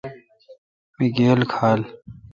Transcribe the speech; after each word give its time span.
می 0.97 1.07
گیل 1.15 1.41
کھال۔ 1.51 1.81